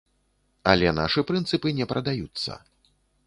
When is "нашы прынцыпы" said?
0.99-1.75